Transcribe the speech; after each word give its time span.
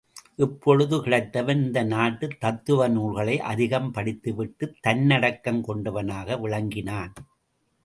இப்பொழுது 0.35 0.97
கிடைத்தவன் 0.97 1.63
இந்த 1.63 1.83
நாட்டுத் 1.83 2.39
தத்துவ 2.39 2.87
நூல்களை 2.87 3.39
அதிகம் 3.39 3.93
படித்துவிட்டுத் 3.93 4.75
தன்னடக்கம் 4.81 5.63
கொண்டவனாக 5.67 6.39
விளங்கினான். 6.39 7.13